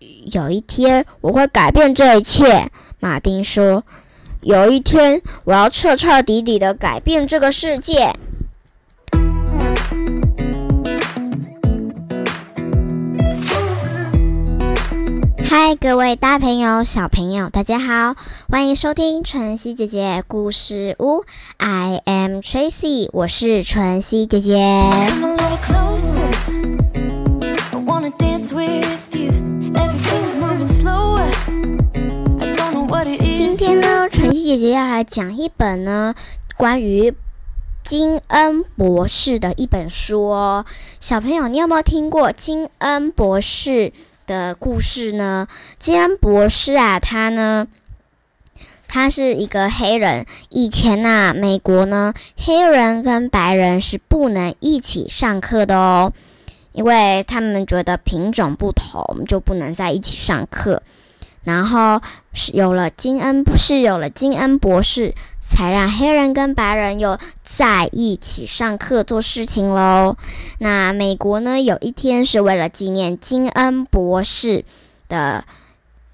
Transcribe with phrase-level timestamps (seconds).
[0.00, 2.70] 有一天我会改变这一切。
[3.00, 3.84] 马丁说
[4.40, 8.14] ：“有一天我要彻彻底底的改变这个世界。”
[15.44, 18.16] 嗨，各位大朋友、小朋友，大家好，
[18.48, 21.24] 欢迎收听晨曦姐姐故事屋。
[21.58, 24.56] I am Tracy，我是晨曦姐姐。
[34.60, 36.14] 姐姐要来讲一本呢
[36.58, 37.14] 关于
[37.82, 40.66] 金恩博士的一本书哦。
[41.00, 43.90] 小朋友，你有没有听过金恩博士？
[44.26, 45.48] 的故事呢？
[45.78, 47.68] 金恩博士啊，他呢，
[48.86, 50.26] 他是一个黑人。
[50.50, 56.12] 以前呐，美国呢，黑人跟白人是不能一起上课的哦，
[56.72, 60.82] 因为他们觉得品种不同就不能在一起上课。
[61.42, 62.00] 然后
[62.34, 70.16] 是有了金恩，是有了金恩博士，才让黑人跟白人又在一起上课做事情喽。
[70.58, 74.66] 那美国呢，有一天是为了纪念金恩博士
[75.08, 75.42] 的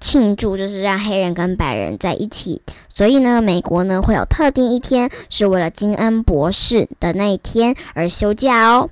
[0.00, 2.62] 庆祝，就是让黑人跟白人在一起，
[2.94, 8.88] 所以呢，美国呢会有特定一天是为了金恩博士的那一天而休假哦。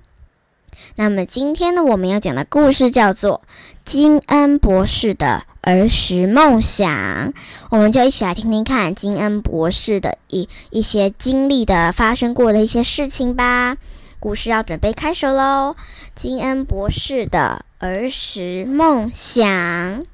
[0.97, 3.41] 那么今天呢，我们要讲的故事叫做
[3.83, 5.45] 金恩博士的。
[5.69, 7.35] 儿时梦想，
[7.69, 13.77] 我们就一起来听听看金恩博士的一一些经历的发生过的一些事情吧。
[14.19, 15.77] 故事要准备开始喽！
[16.15, 20.07] 金恩博士的儿时梦想。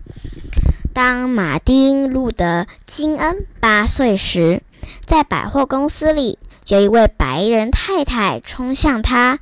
[0.93, 4.61] 当马丁路德金恩八岁时，
[5.07, 9.39] 在百货公司里，有一位白人太太冲向他，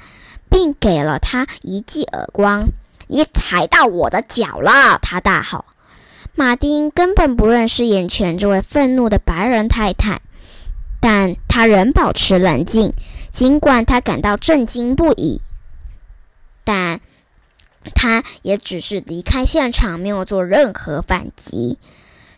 [0.50, 2.68] 并给了他一记耳光。
[3.08, 5.64] “你踩到我的脚了！”他大吼。
[6.34, 10.22] 马丁根本不认识眼前这位愤怒的白人太太，
[11.00, 12.94] 但他仍保持冷静，
[13.30, 15.40] 尽管他感到震惊不已。
[16.64, 17.00] 但
[17.94, 21.78] 他也只是离开现场，没有做任何反击。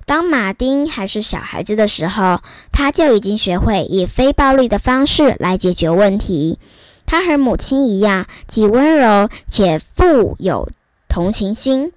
[0.07, 2.41] 当马丁还是小孩子的时候，
[2.73, 6.59] 他就已经学会以非暴力的方式来解决问题。
[7.07, 10.69] 他和母亲一样，既温柔且富有
[11.09, 11.93] 同情心。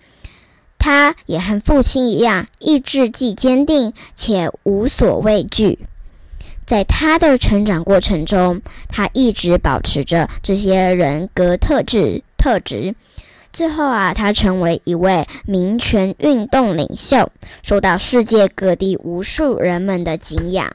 [0.87, 5.79] 他也和父亲一样，意志既坚定且无所畏惧。
[6.65, 12.95] 在他的成长过程中，他一直保持着这些人格特质特质。
[13.51, 17.33] 最后啊，他成为一位民权运动领袖，
[17.63, 20.73] 受到世界各地无数人们的敬仰。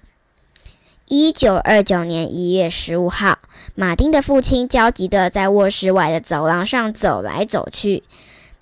[1.09, 3.39] 一九二九年一月十五号，
[3.75, 8.03] 马丁的父亲焦急地在卧室外的走廊上走来走去。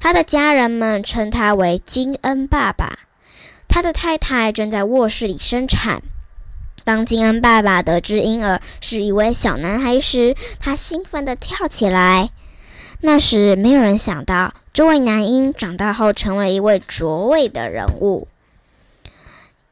[0.00, 3.00] 他的家人们称他为金恩爸爸。
[3.68, 6.02] 他的太太正在卧室里生产。
[6.82, 12.30] 当金恩爸爸得知婴儿是一位小男孩时，他兴奋地跳起来。
[13.02, 18.26] 那时，没有人想到这位男婴长大后成为一位卓位的人物。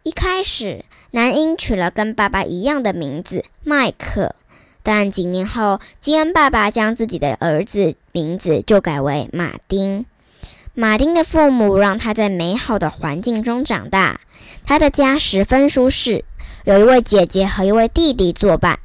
[0.02, 4.34] 一开始，男婴取了跟爸爸一样的名字麦克，
[4.82, 10.06] 但几年后，金恩爸爸将自己的儿子名字就改为马丁。
[10.80, 14.20] 马丁的父母让他在美好的环境中长大，
[14.64, 16.24] 他的家十分舒适，
[16.62, 18.78] 有一位姐姐和一位弟弟作伴，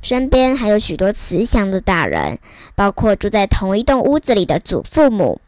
[0.00, 2.38] 身边还有许多慈祥的大人，
[2.74, 5.42] 包括住在同一栋屋子里的祖父母。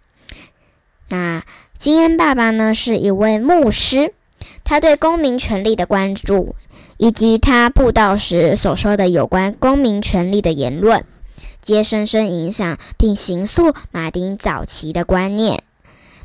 [1.09, 1.43] 那
[1.79, 4.13] 金恩爸爸呢，是一位牧师，
[4.63, 6.57] 他对公民权利的关注，
[6.99, 11.03] 以及他布道时所说的有关公民权利的言论，
[11.63, 15.63] 皆深深影响并形塑马丁早期的观念。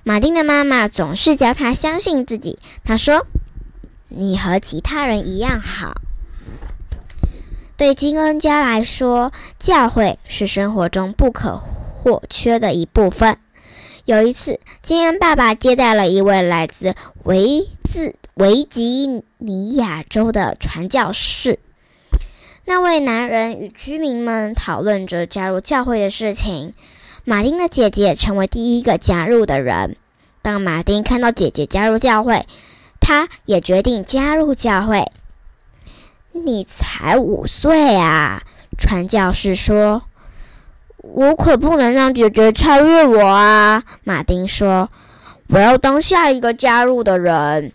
[0.07, 2.59] 马丁的妈妈总是教他相信自己。
[2.83, 3.25] 他说
[4.07, 5.99] ：“你和其他人一样好。”
[7.75, 13.39] 对金恩家来说，教会是生活中不可或缺的一部分。
[14.05, 16.93] 有一次，金恩爸爸接待了一位来自
[17.23, 21.57] 维自维吉尼亚州的传教士。
[22.65, 26.75] 那位男人与居民们讨论着加入教会的事情。
[27.27, 29.97] 马丁的姐姐成为第一个加入的人。
[30.43, 32.45] 当马丁看到姐姐加入教会，
[32.99, 35.11] 他也决定加入教会。
[36.31, 38.43] 你才五岁啊！
[38.77, 40.03] 传教士说
[41.01, 44.91] ：“我可不能让姐姐超越我啊！”马丁说
[45.49, 47.71] ：“我要当下一个加入的人。”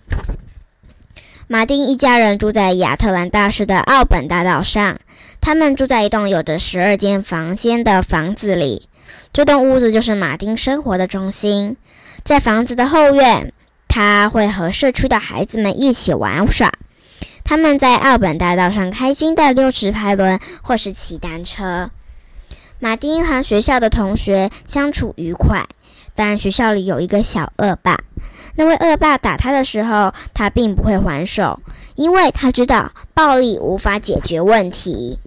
[1.49, 5.00] 马丁一家人住在亚特兰大市的奥本大道上，
[5.41, 8.88] 他们住在一栋有着十二间房间的房子里。
[9.32, 11.76] 这栋屋子就是马丁生活的中心。
[12.24, 13.52] 在房子的后院，
[13.88, 16.72] 他会和社区的孩子们一起玩耍。
[17.44, 21.90] 他们在奥本大道上开心的溜直排轮或是骑单车。
[22.78, 25.66] 马丁和学校的同学相处愉快，
[26.14, 27.98] 但学校里有一个小恶霸。
[28.56, 31.60] 那位恶霸打他的时候，他并不会还手，
[31.94, 35.18] 因为他知道暴力无法解决问题。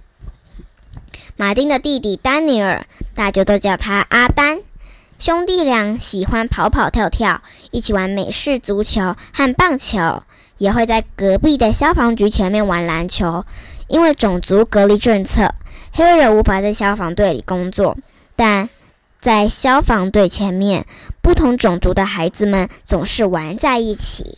[1.35, 2.85] 马丁的弟弟丹尼尔，
[3.15, 4.59] 大家都叫他阿丹。
[5.19, 7.41] 兄弟俩喜欢跑跑跳跳，
[7.71, 10.23] 一起玩美式足球和棒球，
[10.57, 13.45] 也会在隔壁的消防局前面玩篮球。
[13.87, 15.53] 因为种族隔离政策，
[15.91, 17.97] 黑人无法在消防队里工作，
[18.35, 18.69] 但
[19.21, 20.85] 在消防队前面，
[21.21, 24.37] 不同种族的孩子们总是玩在一起。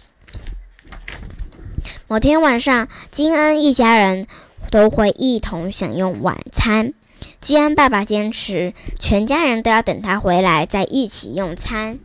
[2.08, 4.28] 某天晚上，金恩一家人
[4.70, 6.94] 都会一同享用晚餐。
[7.42, 12.00] 基恩爸爸坚持全家人都要等他回来再一起用餐。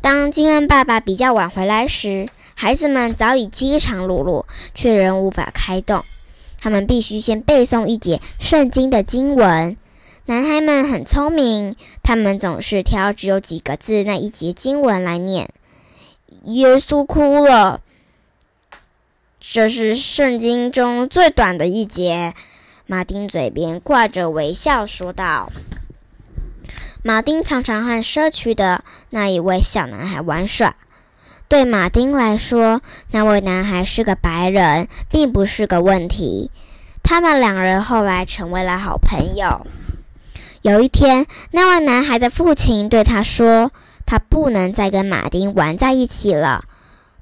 [0.00, 4.44] 当金恩爸爸比较晚回来时，孩子们早已饥肠辘辘，
[4.74, 6.04] 却仍无法开动。
[6.58, 9.76] 他们必须先背诵一节圣经的经文。
[10.26, 15.50] 男孩们很聪明，他们总是挑只有几个字那一节经文来念。
[16.44, 17.80] 耶稣哭了，
[19.42, 22.34] 这是圣经中最短的一节。
[22.86, 25.50] 马丁嘴边挂着微笑说道
[27.02, 30.76] ：“马丁常常和社区的那一位小男孩玩耍。
[31.48, 32.82] 对马丁来说，
[33.12, 36.50] 那位男孩是个白人，并不是个问题。
[37.02, 39.66] 他们两人后来成为了好朋友。
[40.60, 43.72] 有一天，那位男孩的父亲对他说
[44.04, 46.66] ：‘他不能再跟马丁玩在一起了。’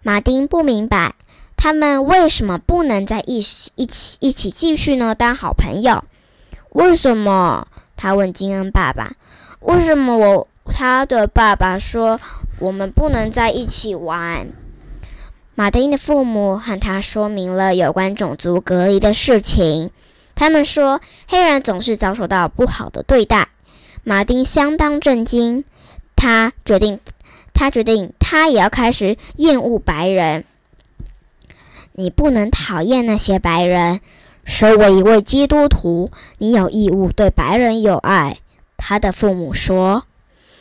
[0.02, 1.14] 马丁不明白。”
[1.60, 3.44] 他们为什么不能在一
[3.74, 5.12] 一起一起继续呢？
[5.12, 6.04] 当好朋友？
[6.70, 7.66] 为什么？
[7.96, 9.12] 他问金恩爸爸。
[9.60, 12.20] 为什么我他的爸爸说
[12.60, 14.46] 我们不能在一起玩？
[15.56, 19.90] 马丁的父母和他说明了有关种族隔离的事情。
[20.36, 23.48] 他们说黑人总是遭受到不好的对待。
[24.04, 25.64] 马丁相当震惊。
[26.14, 27.00] 他决定，
[27.52, 30.44] 他决定，他也要开始厌恶白人。
[31.98, 34.00] 你不能讨厌那些白人。
[34.44, 38.38] 身为一位基督徒，你有义务对白人有爱。
[38.76, 40.04] 他的父母说：“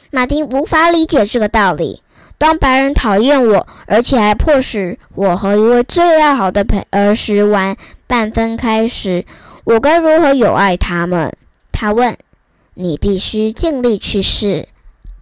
[0.10, 2.02] 马丁无法理解这个道理。
[2.40, 9.24] 当白人讨厌我，而且还迫使我和一位最要好的朋儿时玩半分开时，
[9.64, 11.32] 我该如何友爱他们？”
[11.72, 12.18] 他问。
[12.74, 14.68] “你必须尽力去试。”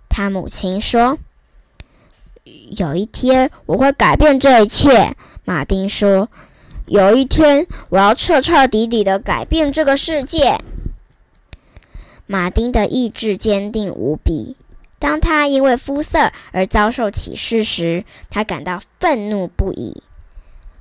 [0.07, 1.17] 他母亲说。
[2.77, 5.13] “有一天，我会改变这一切。”
[5.45, 6.29] 马丁说
[6.87, 10.59] ：“有一天，我要彻彻底底的改变这个世界。”
[12.27, 14.57] 马丁的意志坚定无比。
[14.97, 20.01] 当他因为肤色而遭受歧视时，他感到愤怒不已。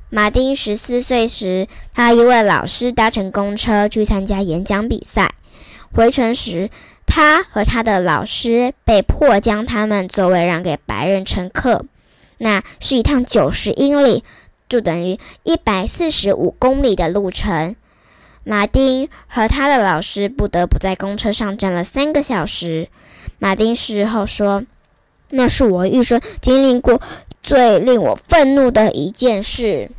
[0.08, 5.34] 马丁十四岁时，他一位老师搭乘公车去参加演讲比赛。
[5.92, 6.70] 回程时，
[7.04, 11.84] 他和他的老师被迫将他们座位让给白人乘客。
[12.38, 14.24] 那是一趟九十英里。
[14.74, 17.76] 就等于一百四十五公里的路程。
[18.42, 22.88] 马丁和他的老师不得不在公车上站了三个小时。
[23.38, 24.64] 马丁事后说
[25.30, 27.00] ：“那是我一生经历过
[27.40, 29.92] 最令我愤怒的一件事。”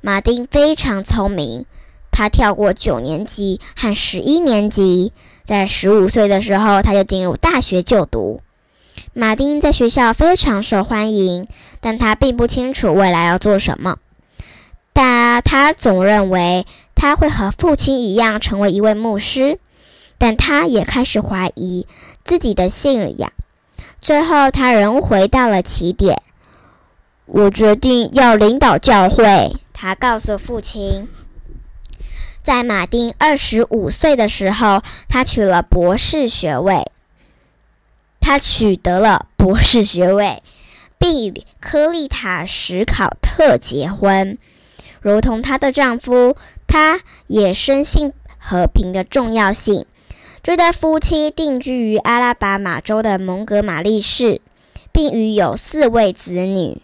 [0.00, 1.66] 马丁非常聪明，
[2.10, 5.12] 他跳过九年级和十一年级，
[5.44, 8.40] 在十五岁的时候他就进入大学就读。
[9.18, 11.48] 马丁在学校非常受欢迎，
[11.80, 13.98] 但他并不清楚未来要做什么。
[14.92, 19.58] 但他总认为他会和父亲一样成为一位牧师，
[20.18, 21.88] 但他也开始怀疑
[22.22, 23.32] 自己的信仰。
[24.00, 26.22] 最后，他仍回到了起点。
[27.26, 31.08] 我决定要领导教会，他告诉父亲。
[32.44, 36.86] 在马丁二十五岁的时候，他取了博士学位。
[38.28, 40.42] 他取得了博士学位，
[40.98, 44.36] 并与科丽塔·史考特结婚。
[45.00, 49.86] 如同她的丈夫，她也深信和平的重要性。
[50.42, 54.42] 这对夫妻定居于阿拉巴马州的蒙哥马利市，
[54.92, 56.82] 并育有四位子女。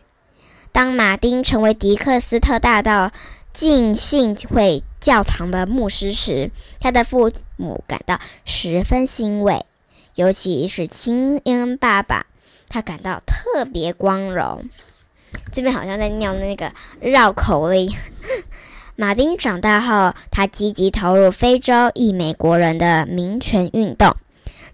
[0.72, 3.12] 当马丁成为迪克斯特大道
[3.52, 9.66] 浸信会教堂的牧师时，他的父母感到十分欣慰。
[10.14, 12.26] 尤其是亲恩爸爸，
[12.68, 14.64] 他感到特别光荣。
[15.52, 17.92] 这边好像在念那个绕口令。
[18.96, 24.16] 马丁长大后，他积极投入非洲裔美国人的民权运动。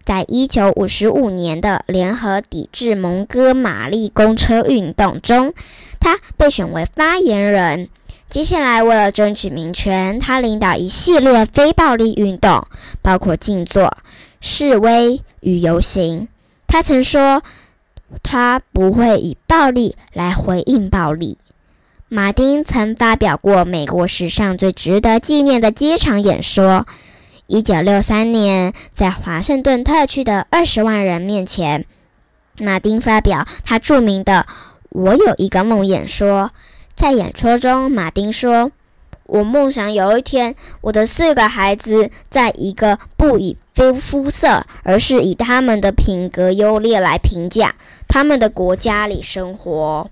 [0.04, 5.54] 在一九五十五年的联合抵制蒙哥马利公车运动中，
[6.00, 7.88] 他被选为发言人。
[8.28, 12.66] 接下来，为了争取民权，他领导一系列非暴力运动，
[13.02, 13.96] 包括静坐、
[14.40, 16.28] 示威与游行。
[16.66, 17.42] 他曾说
[18.22, 21.38] ：“他不会以暴力来回应暴力。”
[22.08, 26.86] 马丁曾发表过美国史上最值得纪念的机场演说。
[27.46, 31.84] 一九六三年，在华盛顿特区的二十万人面前，
[32.58, 34.46] 马丁发表他著名的
[34.90, 36.52] “我有一个梦”演说。
[36.94, 38.70] 在演说中，马丁说
[39.30, 47.76] ：“我梦想有一天，我的四个孩子在一个不以非肤色，而是以他们的品格优劣来评价
[48.08, 50.10] 他们的国家里生活。”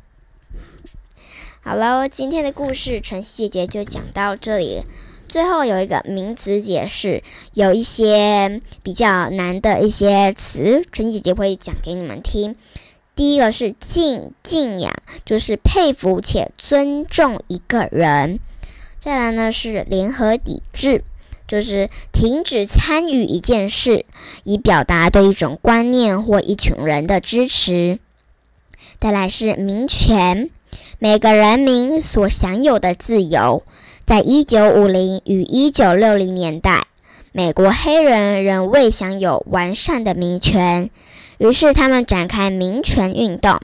[1.61, 4.85] 好了，今天的故事晨曦姐姐就讲到这里。
[5.29, 12.55] 最后有一个名词解释，有一些比较难的一些词，晨曦姐姐会讲给你们听。
[13.17, 14.95] 第一个是敬敬仰，
[15.27, 18.39] 就是佩服且尊重一个人。
[19.09, 21.03] 再来呢是联合抵制，
[21.47, 24.05] 就是停止参与一件事，
[24.45, 28.01] 以表达对一种观念或一群人的支持。
[29.01, 30.51] 再来是民权，
[30.99, 33.63] 每个人民所享有的自由。
[34.05, 36.87] 在一九五零与一九六零年代，
[37.33, 40.91] 美国黑人仍未享有完善的民权。
[41.39, 43.59] 于是，他们展开民权运动，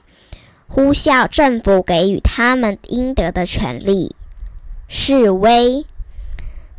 [0.67, 4.15] 呼啸政府给予他们应得的权利。
[4.87, 5.85] 示威，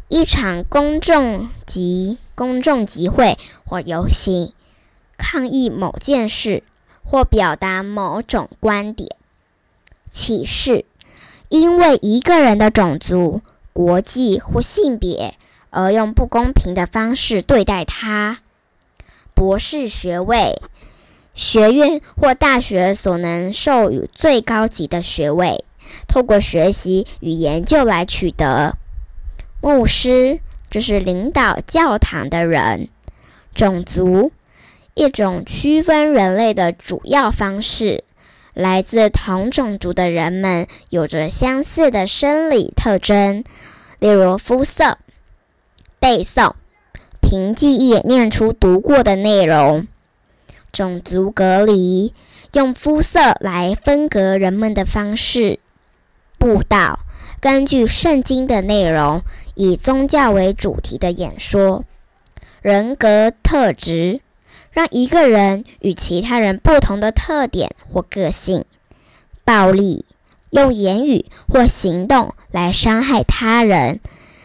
[0.09, 4.53] 一场公众集公众集会或游行，
[5.19, 6.63] 抗议某件事
[7.05, 9.17] 或表达某种观点。
[10.11, 10.85] 歧视，
[11.49, 15.35] 因为一个人的种族、国籍或性别
[15.71, 18.39] 而用不公平的方式对待他。
[19.35, 20.63] 博士学位。
[21.35, 25.66] 学院或大学所能授予最高级的学位，
[26.07, 28.77] 透过学习与研究来取得。
[29.61, 30.41] 牧师
[30.71, 32.89] 就是领导教堂的人。
[33.55, 34.33] 种族，
[34.95, 38.05] 一种区分人类的主要方式。
[38.53, 43.45] 来自同种族的人们有着相似的生理特征，
[43.99, 44.99] 例如肤色。
[45.99, 46.53] 背诵，
[47.21, 49.87] 凭记忆念出读过的内容。
[50.73, 52.13] 种族隔离，
[52.53, 55.59] 用肤色来分隔人们的方式；
[56.39, 57.01] 布道，
[57.41, 59.23] 根据圣经的内容，
[59.55, 61.83] 以宗教为主题的演说；
[62.63, 64.21] 人格特质，
[64.71, 68.63] 让一个人与其他人不同的特点或个性；
[69.45, 70.05] 暴力，
[70.51, 74.01] 用言语或行动来伤害他人，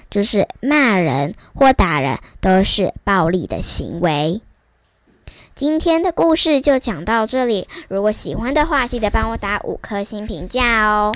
[0.10, 4.42] 就是骂人或打人，都是暴力的行为。
[5.54, 7.68] 今天的故事就讲到这里。
[7.88, 11.12] 如果喜欢的话，记得帮我打五颗星评价哦。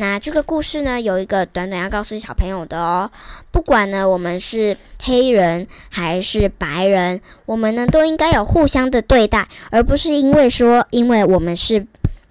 [0.00, 3.10] 那这个故事呢，有一个短短要告诉小朋友的哦。
[3.50, 11.84] 不管呢，我们是黑人还是白人，我们呢都应该有互相的对待，而不是因为说，因为我们是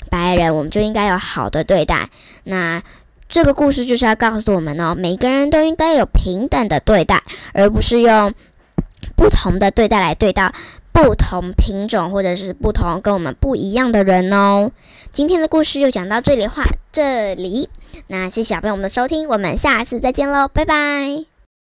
[0.09, 2.09] 白人，我们就应该有好的对待。
[2.45, 2.81] 那
[3.27, 7.21] 这个故事就是要告诉我们哦，每个人都应该有平等的对待，
[7.51, 8.33] 而不是用
[9.17, 10.53] 不同的对待来对待。
[11.04, 14.72] 不同品种或者是不同跟我们不一样的人哦。
[15.12, 17.70] 今天的故事就讲到这里话这里，
[18.08, 21.37] 那谢谢小朋友们的收听，我们下次再见喽，拜拜。